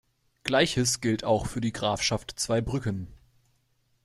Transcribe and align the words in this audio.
Gleiches 0.43 0.99
gilt 0.99 1.23
auch 1.23 1.45
für 1.45 1.61
die 1.61 1.71
Grafschaft 1.73 2.33
Zweibrücken. 2.39 3.05